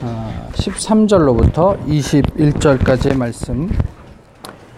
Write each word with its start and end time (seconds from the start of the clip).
13절로부터 0.00 1.78
21절까지의 1.86 3.16
말씀. 3.16 3.70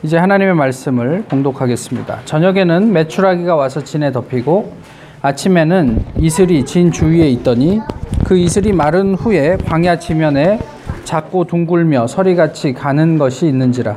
이제 0.02 0.16
하나님의 0.16 0.54
말씀을 0.54 1.24
봉독하겠습니다. 1.28 2.20
저녁에는 2.24 2.92
메추라기가 2.92 3.54
와서 3.54 3.84
진에 3.84 4.10
덮이고 4.10 4.72
아침에는 5.20 6.04
이슬이 6.18 6.64
진 6.64 6.90
주위에 6.90 7.28
있더니 7.30 7.80
그 8.24 8.36
이슬이 8.36 8.72
마른 8.72 9.14
후에 9.14 9.56
광야 9.64 10.00
지면에 10.00 10.58
작고 11.04 11.44
둥글며 11.44 12.08
서리같이 12.08 12.72
가는 12.72 13.18
것이 13.18 13.46
있는지라 13.46 13.96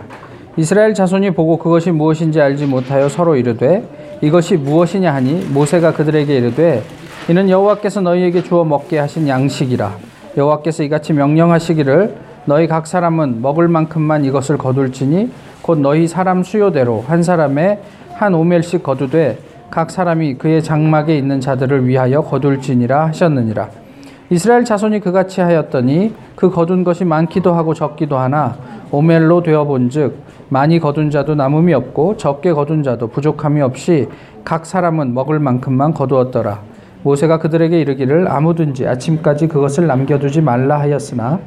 이스라엘 0.58 0.94
자손이 0.94 1.32
보고 1.32 1.58
그것이 1.58 1.92
무엇인지 1.92 2.40
알지 2.40 2.68
못하여 2.68 3.10
서로 3.10 3.36
이르되 3.36 3.88
이것이 4.22 4.58
무엇이냐 4.58 5.14
하니 5.14 5.46
모세가 5.46 5.94
그들에게 5.94 6.38
이르되 6.38 6.84
이는 7.30 7.50
여호와께서 7.50 8.02
너희에게 8.02 8.44
주어 8.44 8.64
먹게 8.64 9.00
하신 9.00 9.28
양식이라 9.28 10.15
여호와께서 10.38 10.84
이같이 10.84 11.14
명령하시기를 11.14 12.16
너희 12.46 12.68
각 12.68 12.88
사람은 12.88 13.42
먹을 13.42 13.68
만큼만 13.68 14.26
이것을 14.26 14.58
거둘지니 14.58 15.32
곧 15.62 15.80
너희 15.80 16.08
사람 16.08 16.44
수요대로 16.44 17.04
한 17.08 17.24
사람의 17.24 17.80
한 18.14 18.34
오멜씩 18.34 18.84
거두되 18.84 19.40
각 19.72 19.90
사람이 19.90 20.36
그의 20.36 20.64
장막에 20.64 21.18
있는 21.18 21.42
자들을 21.42 21.88
위하여 21.88 22.22
거둘지니라 22.22 23.08
하셨느니라. 23.08 23.70
이스라엘 24.30 24.66
자손이 24.66 25.02
그같이 25.02 25.42
하였더니 25.42 26.14
그 26.36 26.50
거둔 26.50 26.84
것이 26.84 27.06
많기도 27.06 27.54
하고 27.54 27.74
적기도 27.74 28.18
하나 28.18 28.56
오멜로 28.92 29.44
되어 29.44 29.66
본즉 29.66 30.18
많이 30.50 30.80
거둔 30.80 31.10
자도 31.10 31.36
남음이 31.36 31.74
없고 31.74 32.18
적게 32.18 32.54
거둔 32.54 32.84
자도 32.84 33.08
부족함이 33.08 33.62
없이 33.62 34.08
각 34.44 34.66
사람은 34.66 35.14
먹을 35.14 35.40
만큼만 35.40 35.94
거두었더라 35.94 36.62
모세가 37.06 37.38
그들에게 37.38 37.80
이르기를 37.80 38.28
아무든지 38.28 38.88
아침까지 38.88 39.48
그것을 39.48 39.86
남겨두지 39.86 40.42
말라 40.42 40.80
하였으나 40.80 41.40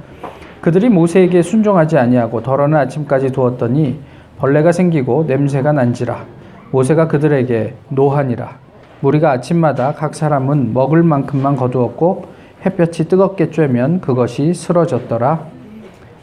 그들이 0.60 0.88
모세에게 0.88 1.42
순종하지 1.42 1.98
아니하고 1.98 2.44
덜어는 2.44 2.78
아침까지 2.78 3.32
두었더니 3.32 3.98
벌레가 4.38 4.70
생기고 4.70 5.24
냄새가 5.26 5.72
난지라 5.72 6.24
모세가 6.70 7.08
그들에게 7.08 7.74
노하니라 7.88 8.56
무리가 9.00 9.32
아침마다 9.32 9.94
각 9.94 10.14
사람은 10.14 10.74
먹을 10.74 11.02
만큼만 11.02 11.56
거두었고 11.56 12.26
햇볕이 12.64 13.08
뜨겁게 13.08 13.50
쬐면 13.50 14.00
그것이 14.00 14.54
쓰러졌더라 14.54 15.44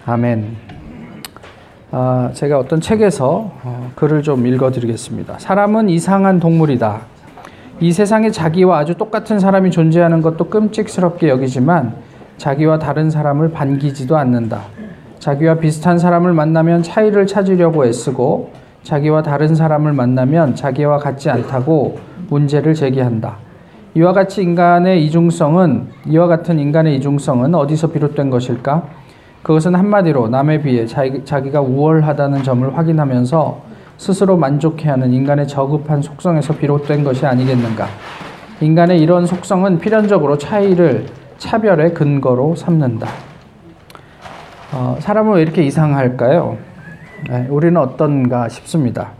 아멘. 0.05 0.55
아, 1.91 2.29
제가 2.33 2.59
어떤 2.59 2.79
책에서 2.79 3.51
어, 3.63 3.91
글을 3.95 4.21
좀 4.21 4.47
읽어드리겠습니다. 4.47 5.39
사람은 5.39 5.89
이상한 5.89 6.39
동물이다. 6.39 7.14
이 7.81 7.91
세상에 7.91 8.31
자기와 8.31 8.79
아주 8.79 8.95
똑같은 8.95 9.39
사람이 9.39 9.69
존재하는 9.71 10.21
것도 10.21 10.45
끔찍스럽게 10.45 11.27
여기지만 11.27 11.95
자기와 12.37 12.79
다른 12.79 13.09
사람을 13.09 13.51
반기지도 13.51 14.17
않는다. 14.17 14.61
자기와 15.19 15.55
비슷한 15.55 15.97
사람을 15.97 16.33
만나면 16.33 16.83
차이를 16.83 17.27
찾으려고 17.27 17.85
애쓰고 17.85 18.51
자기와 18.83 19.23
다른 19.23 19.55
사람을 19.55 19.91
만나면 19.91 20.55
자기와 20.55 20.99
같지 20.99 21.29
않다고 21.29 21.97
문제를 22.29 22.75
제기한다. 22.75 23.37
이와 23.95 24.13
같이 24.13 24.41
인간의 24.41 25.03
이중성은 25.05 25.87
이와 26.07 26.27
같은 26.27 26.59
인간의 26.59 26.95
이중성은 26.97 27.55
어디서 27.55 27.91
비롯된 27.91 28.29
것일까? 28.29 28.83
그것은 29.41 29.75
한마디로 29.75 30.29
남에 30.29 30.61
비해 30.61 30.85
자기, 30.85 31.51
가 31.51 31.61
우월하다는 31.61 32.43
점을 32.43 32.77
확인하면서 32.77 33.61
스스로 33.97 34.37
만족해하는 34.37 35.13
인간의 35.13 35.47
저급한 35.47 36.01
속성에서 36.01 36.55
비롯된 36.55 37.03
것이 37.03 37.25
아니겠는가. 37.25 37.87
인간의 38.61 39.01
이런 39.01 39.25
속성은 39.25 39.79
필연적으로 39.79 40.37
차이를 40.37 41.07
차별의 41.37 41.93
근거로 41.93 42.55
삼는다. 42.55 43.07
어, 44.73 44.97
사람은 44.99 45.35
왜 45.35 45.41
이렇게 45.41 45.63
이상할까요? 45.63 46.57
네, 47.29 47.47
우리는 47.49 47.79
어떤가 47.79 48.49
싶습니다. 48.49 49.11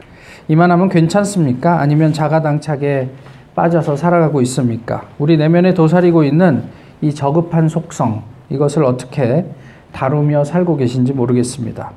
이만하면 0.47 0.89
괜찮습니까? 0.89 1.79
아니면 1.79 2.13
자가당착에 2.13 3.09
빠져서 3.55 3.95
살아가고 3.95 4.41
있습니까? 4.41 5.03
우리 5.17 5.38
내면에 5.38 5.73
도사리고 5.73 6.23
있는 6.23 6.63
이 7.01 7.13
저급한 7.13 7.67
속성, 7.69 8.23
이것을 8.50 8.83
어떻게 8.83 9.45
다루며 9.91 10.44
살고 10.44 10.77
계신지 10.77 11.13
모르겠습니다. 11.13 11.91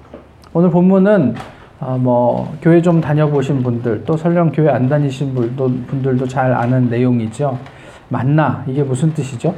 오늘 0.55 0.71
본문은 0.71 1.35
어, 1.81 1.97
뭐 1.99 2.57
교회 2.61 2.83
좀 2.83 3.01
다녀보신 3.01 3.63
분들 3.63 4.05
또 4.05 4.17
설령 4.17 4.51
교회 4.51 4.69
안 4.69 4.89
다니신 4.89 5.35
분들도, 5.35 5.71
분들도 5.87 6.27
잘 6.27 6.53
아는 6.53 6.89
내용이죠. 6.89 7.59
만나 8.09 8.65
이게 8.67 8.83
무슨 8.83 9.13
뜻이죠? 9.15 9.55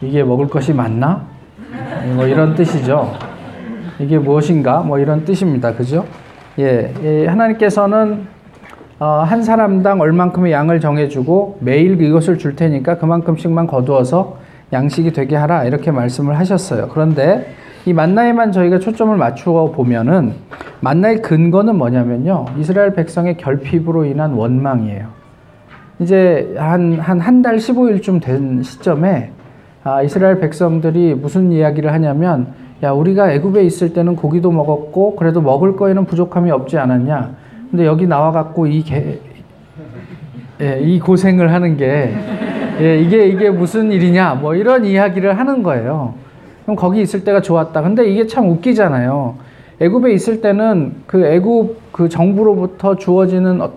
이게 0.00 0.22
먹을 0.22 0.48
것이 0.48 0.72
맞나? 0.74 1.24
뭐 2.14 2.26
이런 2.26 2.54
뜻이죠. 2.54 3.16
이게 3.98 4.18
무엇인가? 4.18 4.80
뭐 4.80 4.98
이런 4.98 5.24
뜻입니다. 5.24 5.74
그죠? 5.74 6.04
예, 6.58 6.92
예 7.02 7.26
하나님께서는 7.26 8.26
어, 8.98 9.24
한 9.26 9.42
사람당 9.42 10.00
얼만큼의 10.00 10.52
양을 10.52 10.80
정해주고 10.80 11.58
매일 11.60 12.00
이것을 12.00 12.38
줄 12.38 12.54
테니까 12.54 12.98
그만큼씩만 12.98 13.66
거두어서 13.66 14.38
양식이 14.72 15.12
되게 15.12 15.36
하라 15.36 15.64
이렇게 15.64 15.90
말씀을 15.90 16.38
하셨어요. 16.38 16.88
그런데 16.88 17.54
이 17.84 17.92
만나에만 17.92 18.52
저희가 18.52 18.78
초점을 18.78 19.16
맞추어 19.16 19.72
보면은 19.72 20.34
만나의 20.80 21.20
근거는 21.22 21.76
뭐냐면요. 21.76 22.46
이스라엘 22.58 22.94
백성의 22.94 23.36
결핍으로 23.38 24.04
인한 24.04 24.32
원망이에요. 24.34 25.06
이제 25.98 26.54
한 26.56 26.98
한 26.98 27.20
한 27.20 27.42
달 27.42 27.56
15일쯤 27.56 28.20
된 28.22 28.62
시점에 28.62 29.30
아, 29.84 30.02
이스라엘 30.02 30.38
백성들이 30.38 31.14
무슨 31.14 31.50
이야기를 31.50 31.92
하냐면 31.92 32.54
야, 32.84 32.92
우리가 32.92 33.32
애굽에 33.32 33.64
있을 33.64 33.92
때는 33.92 34.16
고기도 34.16 34.50
먹었고 34.52 35.16
그래도 35.16 35.40
먹을 35.40 35.76
거에는 35.76 36.04
부족함이 36.04 36.50
없지 36.50 36.78
않았냐. 36.78 37.30
근데 37.70 37.86
여기 37.86 38.06
나와 38.06 38.32
갖고 38.32 38.66
이 38.66 38.82
개, 38.82 39.18
예, 40.60 40.80
이 40.80 41.00
고생을 41.00 41.52
하는 41.52 41.76
게 41.76 42.14
예, 42.80 42.98
이게 43.00 43.26
이게 43.26 43.50
무슨 43.50 43.90
일이냐 43.90 44.34
뭐 44.34 44.54
이런 44.54 44.84
이야기를 44.84 45.38
하는 45.38 45.62
거예요. 45.62 46.14
그럼 46.62 46.76
거기 46.76 47.00
있을 47.00 47.24
때가 47.24 47.40
좋았다. 47.40 47.82
근데 47.82 48.08
이게 48.08 48.26
참 48.26 48.48
웃기잖아요. 48.50 49.34
애굽에 49.80 50.12
있을 50.12 50.40
때는 50.40 50.94
그 51.06 51.24
애굽 51.24 51.92
그 51.92 52.08
정부로부터 52.08 52.96
주어지는 52.96 53.60
어, 53.60 53.70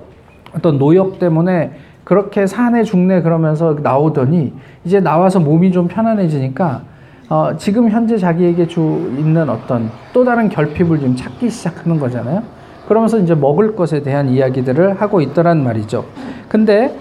어떤 0.56 0.78
노역 0.78 1.20
때문에 1.20 1.72
그렇게 2.04 2.46
산에 2.46 2.84
죽네 2.84 3.24
그러면서 3.24 3.76
나오더니 3.82 4.54
이제 4.86 5.00
나와서 5.00 5.40
몸이 5.40 5.72
좀 5.72 5.88
편안해지니까 5.88 6.82
어, 7.30 7.58
지금 7.58 7.90
현재 7.90 8.18
자기에게 8.18 8.68
주 8.68 8.82
있는 9.18 9.50
어떤 9.50 9.90
또 10.14 10.24
다른 10.24 10.48
결핍을 10.48 11.00
좀 11.00 11.16
찾기 11.16 11.50
시작하는 11.50 12.00
거잖아요. 12.00 12.44
그러면서 12.88 13.18
이제 13.18 13.34
먹을 13.34 13.76
것에 13.76 14.04
대한 14.04 14.30
이야기들을 14.30 15.02
하고 15.02 15.22
있더란 15.22 15.64
말이죠. 15.64 16.06
근데 16.48 16.96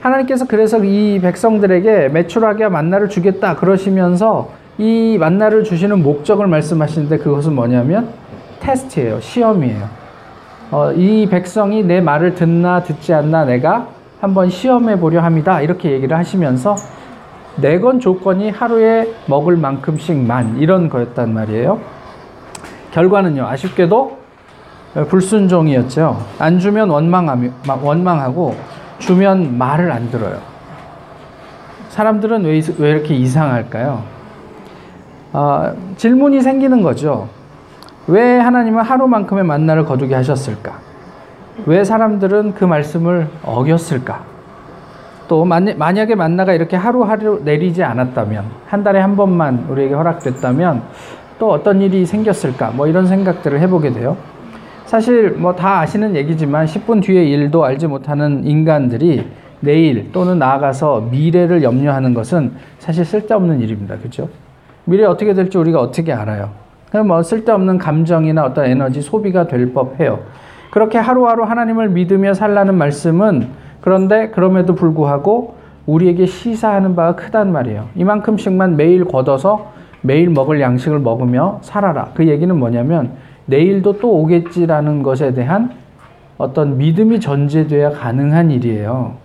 하나님께서 0.00 0.46
그래서 0.46 0.82
이 0.84 1.20
백성들에게 1.20 2.08
매출하게 2.08 2.68
만나를 2.68 3.08
주겠다 3.08 3.54
그러시면서 3.54 4.50
이 4.78 5.18
만나를 5.18 5.64
주시는 5.64 6.02
목적을 6.02 6.46
말씀하시는데 6.46 7.18
그것은 7.18 7.54
뭐냐면 7.54 8.10
테스트예요. 8.60 9.20
시험이에요. 9.20 9.88
어, 10.70 10.92
이 10.92 11.26
백성이 11.28 11.82
내 11.82 12.00
말을 12.00 12.34
듣나 12.34 12.82
듣지 12.82 13.12
않나 13.12 13.44
내가 13.44 13.88
한번 14.20 14.50
시험해 14.50 15.00
보려 15.00 15.20
합니다. 15.20 15.60
이렇게 15.60 15.90
얘기를 15.90 16.16
하시면서 16.16 16.76
내건 17.56 17.98
조건이 17.98 18.50
하루에 18.50 19.12
먹을 19.26 19.56
만큼씩만 19.56 20.58
이런 20.58 20.88
거였단 20.88 21.34
말이에요. 21.34 21.80
결과는요. 22.92 23.46
아쉽게도 23.46 24.18
불순종이었죠. 25.08 26.24
안 26.38 26.58
주면 26.60 26.90
원망하고 26.90 28.56
주면 28.98 29.58
말을 29.58 29.90
안 29.90 30.10
들어요. 30.10 30.38
사람들은 31.88 32.44
왜, 32.44 32.60
왜 32.78 32.90
이렇게 32.90 33.14
이상할까요? 33.14 34.17
어, 35.32 35.72
질문이 35.96 36.40
생기는 36.40 36.82
거죠. 36.82 37.28
왜 38.06 38.38
하나님은 38.38 38.82
하루만큼의 38.82 39.44
만나를 39.44 39.84
거두게 39.84 40.14
하셨을까? 40.14 40.78
왜 41.66 41.84
사람들은 41.84 42.54
그 42.54 42.64
말씀을 42.64 43.28
어겼을까? 43.44 44.22
또 45.28 45.44
만약에 45.44 46.14
만나가 46.14 46.54
이렇게 46.54 46.76
하루하루 46.76 47.42
내리지 47.44 47.84
않았다면 47.84 48.44
한 48.66 48.82
달에 48.82 48.98
한 49.00 49.14
번만 49.16 49.66
우리에게 49.68 49.92
허락됐다면 49.94 50.82
또 51.38 51.50
어떤 51.50 51.82
일이 51.82 52.06
생겼을까? 52.06 52.70
뭐 52.70 52.86
이런 52.86 53.06
생각들을 53.06 53.60
해보게 53.60 53.92
돼요. 53.92 54.16
사실 54.86 55.32
뭐 55.32 55.54
다 55.54 55.80
아시는 55.80 56.16
얘기지만 56.16 56.64
10분 56.64 57.02
뒤에 57.02 57.24
일도 57.24 57.62
알지 57.62 57.88
못하는 57.88 58.46
인간들이 58.46 59.28
내일 59.60 60.10
또는 60.12 60.38
나아가서 60.38 61.08
미래를 61.10 61.62
염려하는 61.62 62.14
것은 62.14 62.52
사실 62.78 63.04
쓸데없는 63.04 63.60
일입니다. 63.60 63.98
그죠? 63.98 64.30
미래 64.88 65.04
어떻게 65.04 65.34
될지 65.34 65.58
우리가 65.58 65.80
어떻게 65.80 66.14
알아요? 66.14 66.48
뭐 67.06 67.22
쓸데없는 67.22 67.76
감정이나 67.76 68.42
어떤 68.42 68.64
에너지 68.64 69.02
소비가 69.02 69.46
될 69.46 69.74
법해요. 69.74 70.20
그렇게 70.70 70.96
하루하루 70.96 71.44
하나님을 71.44 71.90
믿으며 71.90 72.32
살라는 72.32 72.74
말씀은 72.74 73.48
그런데 73.82 74.30
그럼에도 74.30 74.74
불구하고 74.74 75.56
우리에게 75.84 76.24
시사하는 76.24 76.96
바가 76.96 77.16
크단 77.16 77.52
말이에요. 77.52 77.90
이만큼씩만 77.96 78.76
매일 78.76 79.04
걷어서 79.04 79.72
매일 80.00 80.30
먹을 80.30 80.58
양식을 80.58 81.00
먹으며 81.00 81.58
살아라. 81.60 82.12
그 82.14 82.26
얘기는 82.26 82.56
뭐냐면 82.56 83.12
내일도 83.44 83.98
또 83.98 84.18
오겠지라는 84.20 85.02
것에 85.02 85.34
대한 85.34 85.70
어떤 86.38 86.78
믿음이 86.78 87.20
전제돼야 87.20 87.90
가능한 87.90 88.50
일이에요. 88.50 89.16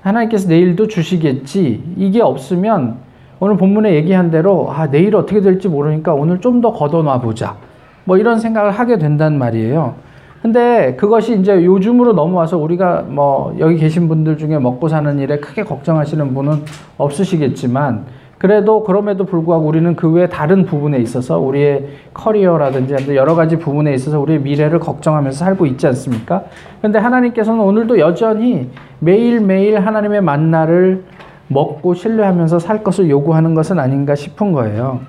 하나님께서 0.00 0.48
내일도 0.48 0.88
주시겠지. 0.88 1.94
이게 1.98 2.22
없으면 2.22 2.96
오늘 3.44 3.58
본문에 3.58 3.94
얘기한 3.96 4.30
대로 4.30 4.70
아, 4.72 4.88
내일 4.88 5.14
어떻게 5.14 5.42
될지 5.42 5.68
모르니까 5.68 6.14
오늘 6.14 6.40
좀 6.40 6.62
더 6.62 6.72
걷어놔 6.72 7.20
보자. 7.20 7.56
뭐 8.04 8.16
이런 8.16 8.38
생각을 8.38 8.70
하게 8.70 8.96
된단 8.96 9.36
말이에요. 9.36 9.96
근데 10.40 10.96
그것이 10.96 11.38
이제 11.40 11.62
요즘으로 11.62 12.14
넘어와서 12.14 12.56
우리가 12.56 13.04
뭐 13.06 13.54
여기 13.58 13.76
계신 13.76 14.08
분들 14.08 14.38
중에 14.38 14.58
먹고 14.58 14.88
사는 14.88 15.18
일에 15.18 15.40
크게 15.40 15.62
걱정하시는 15.64 16.32
분은 16.32 16.62
없으시겠지만 16.96 18.06
그래도 18.38 18.82
그럼에도 18.82 19.24
불구하고 19.26 19.66
우리는 19.66 19.94
그 19.94 20.10
외 20.10 20.26
다른 20.26 20.64
부분에 20.64 20.98
있어서 21.00 21.38
우리의 21.38 21.86
커리어라든지 22.14 23.14
여러 23.14 23.34
가지 23.34 23.58
부분에 23.58 23.92
있어서 23.92 24.20
우리의 24.20 24.40
미래를 24.40 24.78
걱정하면서 24.80 25.36
살고 25.44 25.66
있지 25.66 25.86
않습니까? 25.88 26.44
근데 26.80 26.98
하나님께서는 26.98 27.60
오늘도 27.60 27.98
여전히 27.98 28.70
매일매일 29.00 29.80
하나님의 29.80 30.22
만나를 30.22 31.04
먹고 31.48 31.94
신뢰하면서 31.94 32.58
살 32.58 32.82
것을 32.82 33.10
요구하는 33.10 33.54
것은 33.54 33.78
아닌가 33.78 34.14
싶은 34.14 34.52
거예요. 34.52 35.00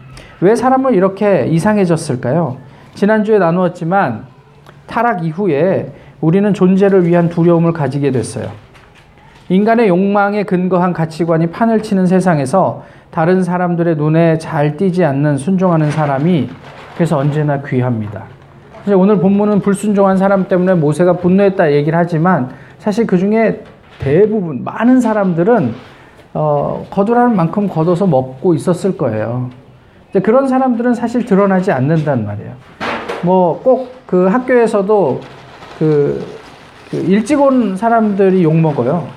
왜 0.42 0.56
사람은 0.56 0.94
이렇게 0.94 1.46
이상해졌을까요? 1.48 2.58
지난주에 2.94 3.40
나누었지만 3.40 4.26
타락 4.88 5.24
이후에 5.26 5.94
우리는 6.22 6.54
존재를 6.54 7.06
위한 7.06 7.30
두려움을 7.30 7.74
가지게 7.74 8.12
됐어요. 8.12 8.50
인간의 9.50 9.90
욕망에 9.90 10.44
근거한 10.44 10.94
가치관이 10.94 11.48
판을 11.48 11.84
치는 11.84 12.08
세상에서 12.08 12.84
다른 13.12 13.44
사람들의 13.44 13.96
눈에 13.96 14.38
잘 14.40 14.76
띄지 14.76 15.06
않는 15.06 15.38
순종하는 15.38 15.92
사람이 15.92 16.50
그래서 16.96 17.18
언제나 17.18 17.62
귀합니다. 17.62 18.24
오늘 18.96 19.20
본문은 19.20 19.62
불순종한 19.62 20.18
사람 20.18 20.48
때문에 20.48 20.76
모세가 20.76 21.14
분노했다 21.14 21.74
얘기를 21.74 21.98
하지만 21.98 22.50
사실 22.78 23.08
그 23.08 23.18
중에 23.18 23.64
대부분 24.00 24.64
많은 24.64 25.00
사람들은 25.00 25.74
어, 26.36 26.86
거두라는 26.90 27.36
만큼 27.36 27.68
걷어서 27.68 28.06
먹고 28.06 28.54
있었을 28.54 28.98
거예요. 28.98 29.50
그런 30.22 30.48
사람들은 30.48 30.94
사실 30.94 31.26
드러나지 31.26 31.72
않는단 31.72 32.26
말이에요. 32.26 32.52
뭐 33.24 33.60
꼭 33.64 33.96
그 34.06 34.28
학교에서도 34.28 35.20
그, 35.80 36.26
그 36.92 36.98
일찍 36.98 37.42
온 37.42 37.76
사람들이 37.76 38.44
욕 38.44 38.56
먹어요. 38.56 39.08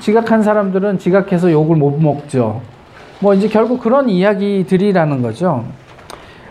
지각한 0.00 0.42
사람들은 0.42 0.98
지각해서 0.98 1.52
욕을 1.52 1.76
못 1.76 1.98
먹죠. 2.00 2.60
뭐 3.20 3.32
이제 3.32 3.48
결국 3.48 3.80
그런 3.80 4.08
이야기들이라는 4.08 5.22
거죠. 5.22 5.64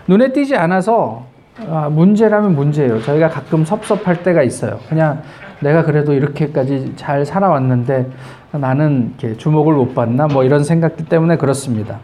눈에 0.07 0.31
띄지 0.31 0.55
않아서 0.55 1.25
아, 1.69 1.89
문제라면 1.89 2.55
문제예요. 2.55 3.01
저희가 3.01 3.29
가끔 3.29 3.63
섭섭할 3.65 4.23
때가 4.23 4.43
있어요. 4.43 4.79
그냥 4.89 5.21
내가 5.63 5.83
그래도 5.83 6.13
이렇게까지 6.13 6.93
잘 6.95 7.25
살아왔는데 7.25 8.11
나는 8.51 9.13
주목을 9.37 9.73
못 9.73 9.95
받나 9.95 10.27
뭐 10.27 10.43
이런 10.43 10.63
생각들 10.63 11.05
때문에 11.05 11.37
그렇습니다. 11.37 11.99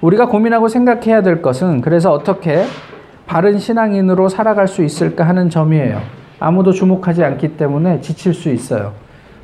우리가 0.00 0.26
고민하고 0.26 0.68
생각해야 0.68 1.22
될 1.22 1.40
것은 1.40 1.80
그래서 1.80 2.12
어떻게 2.12 2.64
바른 3.26 3.58
신앙인으로 3.58 4.28
살아갈 4.28 4.68
수 4.68 4.82
있을까 4.84 5.24
하는 5.26 5.48
점이에요. 5.50 6.00
아무도 6.40 6.72
주목하지 6.72 7.24
않기 7.24 7.56
때문에 7.56 8.00
지칠 8.00 8.34
수 8.34 8.50
있어요. 8.50 8.92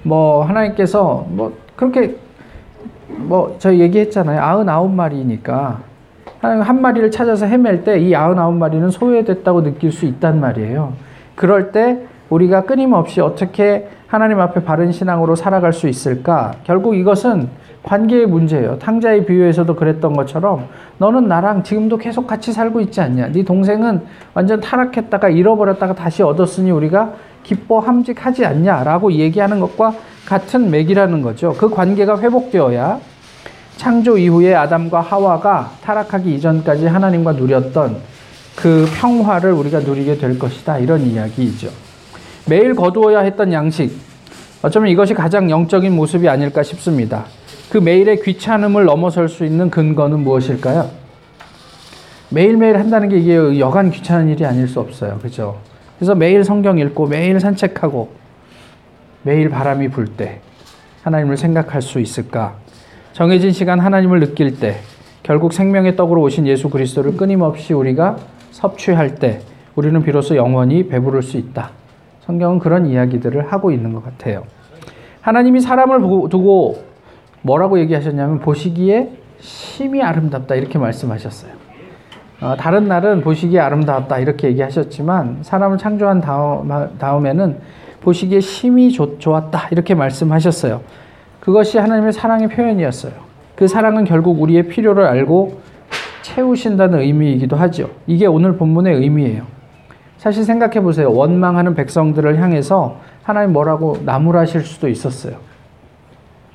뭐 0.03 0.45
하나님께서 0.45 1.27
뭐 1.29 1.57
그렇게 1.77 2.17
뭐 3.09 3.57
저희 3.59 3.81
얘기했잖아요. 3.81 4.41
아흔아홉 4.41 4.93
마리니까 4.93 5.81
한 6.41 6.81
마리를 6.81 7.11
찾아서 7.11 7.47
헤맬 7.47 7.85
때 7.85 7.99
이 7.99 8.15
아흔아홉 8.15 8.55
마리는 8.55 8.91
소외됐다고 8.91 9.63
느낄 9.63 9.93
수 9.93 10.05
있단 10.07 10.41
말이에요. 10.41 10.93
그럴 11.35 11.73
때 11.73 12.01
우리가 12.31 12.65
끊임없이 12.65 13.21
어떻게 13.21 13.89
하나님 14.07 14.41
앞에 14.41 14.65
바른 14.65 14.93
신앙으로 14.93 15.37
살아갈 15.37 15.73
수 15.73 15.89
있을까? 15.89 16.53
결국 16.65 16.97
이것은 16.97 17.49
관계의 17.83 18.27
문제예요. 18.27 18.79
탕자의 18.79 19.27
비유에서도 19.27 19.75
그랬던 19.75 20.15
것처럼 20.15 20.69
너는 20.99 21.29
나랑 21.29 21.63
지금도 21.63 21.99
계속 21.99 22.27
같이 22.27 22.53
살고 22.53 22.81
있지 22.81 23.01
않냐? 23.01 23.29
네 23.33 23.45
동생은 23.45 24.03
완전 24.33 24.61
타락했다가 24.61 25.29
잃어버렸다가 25.29 25.95
다시 25.95 26.23
얻었으니 26.23 26.71
우리가 26.71 27.13
기뻐 27.43 27.81
함직하지 27.81 28.47
않냐라고 28.47 29.13
얘기하는 29.13 29.61
것과 29.61 29.93
같은 30.27 30.71
맥이라는 30.71 31.21
거죠. 31.21 31.53
그 31.59 31.69
관계가 31.69 32.19
회복되어야 32.21 33.01
창조 33.77 34.17
이후에 34.17 34.55
아담과 34.55 35.01
하와가 35.01 35.73
타락하기 35.83 36.35
이전까지 36.37 36.87
하나님과 36.87 37.33
누렸던 37.33 37.97
그 38.57 38.87
평화를 38.99 39.53
우리가 39.53 39.81
누리게 39.81 40.17
될 40.17 40.39
것이다. 40.39 40.79
이런 40.79 41.03
이야기이죠. 41.03 41.84
매일 42.47 42.75
거두어야 42.75 43.21
했던 43.21 43.53
양식. 43.53 43.97
어쩌면 44.63 44.91
이것이 44.91 45.15
가장 45.15 45.51
영적인 45.51 45.95
모습이 45.95 46.29
아닐까 46.29 46.63
싶습니다. 46.63 47.25
그 47.71 47.79
매일의 47.79 48.23
귀찮음을 48.23 48.85
넘어설 48.85 49.29
수 49.29 49.45
있는 49.45 49.71
근거는 49.71 50.21
무엇일까요? 50.21 50.91
매일매일 52.31 52.79
한다는 52.79 53.09
게 53.09 53.19
이게 53.19 53.59
여간 53.59 53.91
귀찮은 53.91 54.29
일이 54.29 54.45
아닐 54.45 54.69
수 54.69 54.81
없어요. 54.81 55.19
그죠? 55.23 55.59
그래서 55.99 56.15
매일 56.15 56.45
성경 56.45 56.79
읽고 56.79 57.07
매일 57.07 57.39
산책하고 57.41 58.11
매일 59.23 59.49
바람이 59.49 59.89
불 59.89 60.07
때 60.07 60.41
하나님을 61.03 61.37
생각할 61.37 61.83
수 61.83 62.01
있을까? 62.01 62.57
정해진 63.13 63.53
시간 63.53 63.79
하나님을 63.81 64.21
느낄 64.21 64.59
때 64.59 64.81
결국 65.23 65.53
생명의 65.53 65.97
떡으로 65.97 66.23
오신 66.23 66.47
예수 66.47 66.69
그리스도를 66.69 67.17
끊임없이 67.17 67.73
우리가 67.73 68.17
섭취할 68.51 69.17
때 69.17 69.41
우리는 69.75 70.03
비로소 70.03 70.37
영원히 70.37 70.89
배부를 70.89 71.23
수 71.23 71.37
있다. 71.37 71.71
성경은 72.27 72.59
그런 72.59 72.87
이야기들을 72.87 73.53
하고 73.53 73.71
있는 73.71 73.93
것 73.93 74.03
같아요. 74.03 74.45
하나님이 75.21 75.61
사람을 75.61 76.01
두고 76.31 76.85
뭐라고 77.43 77.79
얘기하셨냐면 77.81 78.41
보시기에 78.41 79.11
심히 79.39 80.03
아름답다 80.03 80.55
이렇게 80.55 80.79
말씀하셨어요. 80.79 81.53
어, 82.41 82.57
다른 82.59 82.89
날은 82.89 83.21
보시기에 83.21 83.61
아름다웠다 83.61 84.19
이렇게 84.19 84.49
얘기하셨지만 84.49 85.39
사람을 85.43 85.79
창조한 85.79 86.21
다음, 86.21 86.69
다음에는 86.99 87.59
보시기에 88.01 88.41
심히 88.41 88.91
좋, 88.91 89.21
좋았다 89.21 89.69
이렇게 89.71 89.95
말씀하셨어요. 89.95 90.81
그것이 91.41 91.79
하나님의 91.79 92.13
사랑의 92.13 92.49
표현이었어요. 92.49 93.13
그 93.55 93.69
사랑은 93.69 94.05
결국 94.05 94.41
우리의 94.41 94.69
필요를 94.69 95.05
알고 95.05 95.61
채우신다는 96.23 97.01
의미이기도 97.01 97.57
하죠. 97.57 97.91
이게 98.07 98.27
오늘 98.27 98.57
본문의 98.57 98.95
의미예요. 98.95 99.45
사실 100.25 100.43
생각해 100.43 100.81
보세요. 100.81 101.13
원망하는 101.13 101.75
백성들을 101.75 102.41
향해서 102.41 102.97
하나님 103.23 103.53
뭐라고 103.53 103.99
나무라실 104.07 104.63
수도 104.63 104.89
있었어요. 104.89 105.35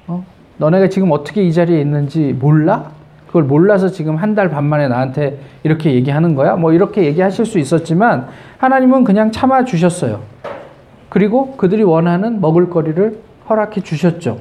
어? 0.07 0.25
너네가 0.57 0.89
지금 0.89 1.11
어떻게 1.11 1.43
이 1.43 1.53
자리에 1.53 1.79
있는지 1.79 2.35
몰라? 2.39 2.89
그걸 3.27 3.43
몰라서 3.43 3.89
지금 3.89 4.15
한 4.15 4.33
달 4.33 4.49
반 4.49 4.65
만에 4.65 4.87
나한테 4.87 5.37
이렇게 5.61 5.93
얘기하는 5.93 6.33
거야? 6.33 6.55
뭐 6.55 6.73
이렇게 6.73 7.03
얘기하실 7.03 7.45
수 7.45 7.59
있었지만 7.59 8.29
하나님은 8.57 9.03
그냥 9.03 9.31
참아 9.31 9.65
주셨어요. 9.65 10.21
그리고 11.09 11.51
그들이 11.55 11.83
원하는 11.83 12.41
먹을거리를 12.41 13.19
허락해 13.47 13.81
주셨죠. 13.81 14.39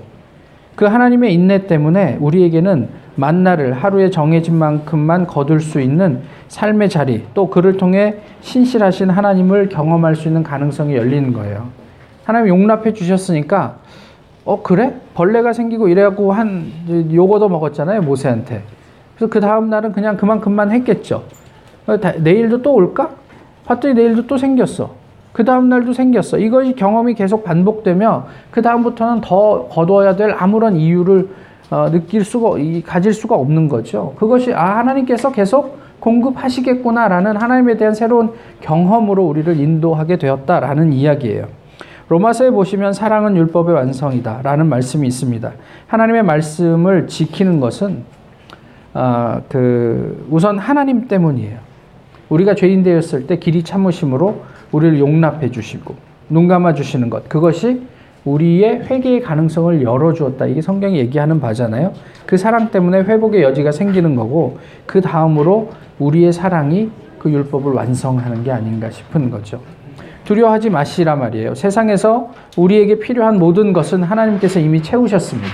그 0.75 0.87
하나님의 0.87 1.35
인내 1.35 1.67
때문에 1.67 2.17
우리에게는 2.19 2.89
만나를 3.19 3.73
하루에 3.73 4.11
정해진 4.11 4.55
만큼만 4.55 5.27
거둘 5.27 5.61
수 5.61 5.81
있는 5.81 6.21
삶의 6.47 6.89
자리, 6.89 7.25
또 7.35 7.51
그를 7.51 7.77
통해 7.77 8.17
신실하신 8.41 9.11
하나님을 9.11 9.69
경험할 9.69 10.15
수 10.15 10.29
있는 10.29 10.45
가능성이 10.45 10.95
열리는 10.95 11.33
거예요. 11.33 11.67
하나님 12.25 12.49
용납해 12.49 12.93
주셨으니까, 12.93 13.77
어, 14.45 14.63
그래? 14.63 14.95
벌레가 15.15 15.53
생기고 15.53 15.89
이래갖고 15.89 16.33
한, 16.33 16.71
요거도 17.13 17.49
먹었잖아요, 17.49 18.03
모세한테. 18.03 18.63
그래서 19.17 19.31
그 19.31 19.41
다음날은 19.41 19.93
그냥 19.93 20.17
그만큼만 20.17 20.71
했겠죠. 20.71 21.25
어, 21.89 21.97
내일도 22.19 22.63
또 22.63 22.73
올까? 22.73 23.11
봤더니 23.65 23.95
내일도 23.95 24.29
또 24.29 24.39
생겼어. 24.39 24.95
그 25.33 25.45
다음 25.45 25.69
날도 25.69 25.93
생겼어. 25.93 26.39
이것이 26.39 26.75
경험이 26.75 27.15
계속 27.15 27.43
반복되며 27.45 28.27
그 28.51 28.63
다음부터는 28.63 29.23
더 29.23 29.69
거둬야 29.69 30.15
될 30.15 30.35
아무런 30.39 30.77
이유를 30.77 31.29
어, 31.71 31.91
느낄 31.91 32.25
수가 32.25 32.51
가질 32.85 33.13
수가 33.13 33.37
없는 33.37 33.69
거죠. 33.69 34.15
그것이 34.19 34.53
아 34.55 34.79
하나님께서 34.79 35.33
계속 35.33 35.79
공급하시겠구나라는 36.01 37.37
하나님에 37.37 37.77
대한 37.77 37.95
새로운 37.95 38.33
경험으로 38.61 39.27
우리를 39.27 39.59
인도하게 39.59 40.17
되었다라는 40.17 40.93
이야기예요. 40.93 41.47
로마서에 42.09 42.51
보시면 42.51 42.95
사랑은 42.95 43.37
율법의 43.37 43.75
완성이다라는 43.75 44.67
말씀이 44.67 45.07
있습니다. 45.07 45.53
하나님의 45.89 46.23
말씀을 46.23 47.07
지키는 47.07 47.61
것은 47.61 48.05
어, 48.95 49.43
그 49.49 50.27
우선 50.31 50.59
하나님 50.59 51.07
때문이에요. 51.07 51.59
우리가 52.31 52.55
죄인 52.55 52.83
되었을 52.83 53.27
때 53.27 53.39
길이 53.39 53.63
참으심으로 53.63 54.43
우리를 54.73 54.99
용납해 54.99 55.51
주시고 55.51 55.95
눈 56.29 56.49
감아 56.49 56.75
주시는 56.75 57.11
것 57.11 57.29
그것이 57.29 57.83
우리의 58.25 58.85
회개의 58.85 59.23
가능성을 59.23 59.83
열어주었다. 59.83 60.47
이게 60.47 60.61
성경이 60.61 60.99
얘기하는 60.99 61.41
바잖아요. 61.41 61.93
그 62.27 62.37
사랑 62.37 62.71
때문에 62.71 63.01
회복의 63.01 63.43
여지가 63.43 63.73
생기는 63.73 64.17
거고, 64.17 64.59
그 64.87 65.01
다음으로 65.01 65.71
우리의 65.99 66.33
사랑이 66.33 66.91
그 67.19 67.31
율법을 67.31 67.73
완성하는 67.73 68.45
게 68.45 68.51
아닌가 68.51 68.91
싶은 68.91 69.31
거죠. 69.31 69.61
두려워하지 70.25 70.69
마시라 70.69 71.17
말이에요. 71.17 71.55
세상에서 71.55 72.33
우리에게 72.57 72.99
필요한 72.99 73.39
모든 73.39 73.73
것은 73.73 74.03
하나님께서 74.03 74.61
이미 74.61 74.83
채우셨습니다. 74.83 75.49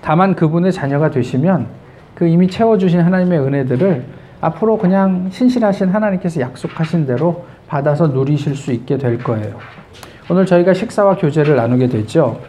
다만 0.00 0.34
그분의 0.34 0.72
자녀가 0.72 1.10
되시면 1.10 1.66
그 2.14 2.26
이미 2.26 2.48
채워주신 2.48 3.00
하나님의 3.00 3.38
은혜들을 3.40 4.04
앞으로 4.40 4.78
그냥 4.78 5.28
신실하신 5.30 5.88
하나님께서 5.88 6.40
약속하신 6.40 7.06
대로 7.06 7.44
받아서 7.66 8.08
누리실 8.08 8.56
수 8.56 8.72
있게 8.72 8.98
될 8.98 9.18
거예요. 9.18 9.58
오늘 10.30 10.46
저희가 10.46 10.72
식사와 10.72 11.16
교제를 11.16 11.56
나누게 11.56 11.88
되죠. 11.88 12.40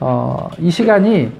어, 0.00 0.48
이 0.58 0.70
시간이 0.70 1.30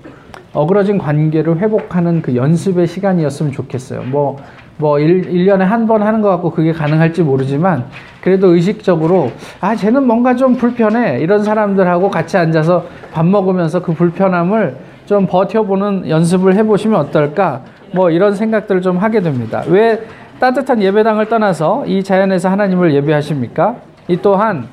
어그러진 0.54 0.99
관계를 0.99 1.58
회복하는 1.58 2.22
그 2.22 2.34
연습의 2.37 2.87
시간이었으면 2.87 3.52
좋겠어요. 3.52 4.02
뭐, 4.04 4.37
뭐, 4.78 4.99
1, 4.99 5.30
1년에 5.30 5.61
한 5.61 5.87
번 5.87 6.02
하는 6.02 6.22
것 6.22 6.28
같고 6.30 6.50
그게 6.50 6.72
가능할지 6.72 7.22
모르지만 7.22 7.84
그래도 8.22 8.49
의식적으로 8.54 9.30
아, 9.61 9.75
쟤는 9.76 10.06
뭔가 10.06 10.34
좀 10.34 10.56
불편해. 10.56 11.18
이런 11.20 11.42
사람들하고 11.42 12.11
같이 12.11 12.37
앉아서 12.37 12.84
밥 13.12 13.26
먹으면서 13.26 13.82
그 13.82 13.92
불편함을 13.92 14.76
좀 15.06 15.26
버텨보는 15.26 16.08
연습을 16.08 16.54
해보시면 16.54 16.99
어떨까? 17.00 17.62
뭐 17.92 18.11
이런 18.11 18.34
생각들을 18.34 18.80
좀 18.80 18.96
하게 18.96 19.20
됩니다. 19.20 19.62
왜 19.68 20.00
따뜻한 20.40 20.82
예배당을 20.82 21.28
떠나서 21.28 21.84
이 21.87 22.02
자연에서 22.02 22.49
하나님을 22.49 22.94
예배하십니까? 22.94 23.76
이 24.08 24.16
또한 24.22 24.66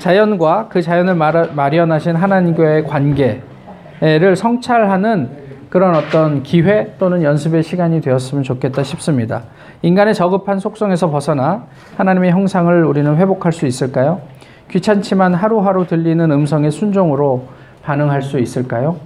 자연과 0.00 0.68
그 0.70 0.80
자연을 0.80 1.14
마련하신 1.14 2.16
하나님과의 2.16 2.84
관계를 2.84 4.34
성찰하는 4.34 5.28
그런 5.68 5.94
어떤 5.94 6.42
기회 6.42 6.94
또는 6.98 7.22
연습의 7.22 7.62
시간이 7.62 8.00
되었으면 8.00 8.42
좋겠다 8.42 8.82
싶습니다. 8.82 9.42
인간의 9.82 10.14
저급한 10.14 10.58
속성에서 10.58 11.10
벗어나 11.10 11.66
하나님의 11.96 12.32
형상을 12.32 12.84
우리는 12.84 13.14
회복할 13.16 13.52
수 13.52 13.66
있을까요? 13.66 14.22
귀찮지만 14.70 15.34
하루하루 15.34 15.86
들리는 15.86 16.30
음성의 16.30 16.70
순종으로 16.70 17.44
반응할 17.82 18.22
수 18.22 18.38
있을까요? 18.38 18.96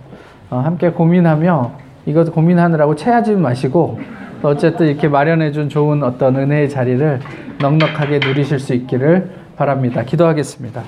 어, 0.51 0.59
함께 0.59 0.91
고민하며 0.91 1.73
이것 2.07 2.33
고민하느라고 2.33 2.95
체하지 2.95 3.35
마시고 3.35 3.99
어쨌든 4.43 4.87
이렇게 4.87 5.09
마련해 5.09 5.53
준 5.53 5.69
좋은 5.69 6.03
어떤 6.03 6.37
은혜의 6.37 6.69
자리를 6.71 7.21
넉넉하게 7.61 8.21
누리실 8.21 8.59
수 8.59 8.75
있기를 8.75 9.44
바랍니다. 9.57 10.03
기도하겠습니다. 10.03 10.83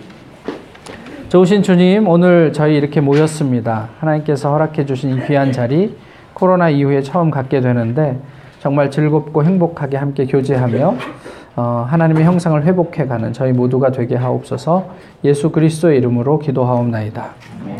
좋으신 1.28 1.62
주님, 1.62 2.08
오늘 2.08 2.52
저희 2.52 2.76
이렇게 2.76 3.00
모였습니다. 3.00 3.88
하나님께서 3.98 4.52
허락해 4.52 4.86
주신 4.86 5.10
이 5.10 5.26
귀한 5.26 5.52
자리, 5.52 5.96
코로나 6.34 6.68
이후에 6.68 7.02
처음 7.02 7.30
갖게 7.30 7.60
되는데 7.60 8.20
정말 8.60 8.90
즐겁고 8.90 9.44
행복하게 9.44 9.96
함께 9.96 10.26
교제하며 10.26 10.94
어, 11.56 11.86
하나님의 11.88 12.24
형상을 12.24 12.62
회복해가는 12.62 13.32
저희 13.32 13.52
모두가 13.52 13.90
되게 13.90 14.14
하옵소서 14.14 14.90
예수 15.24 15.50
그리스도의 15.50 15.98
이름으로 15.98 16.38
기도하옵나이다. 16.38 17.30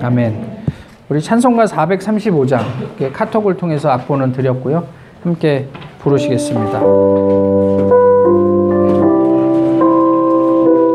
아멘. 0.03 0.65
우리 1.09 1.21
찬송가 1.21 1.67
435장 1.67 3.13
카톡을 3.13 3.57
통해서 3.57 3.91
악보는 3.91 4.33
드렸고요. 4.33 4.85
함께 5.23 5.69
부르시겠습니다. 6.01 8.06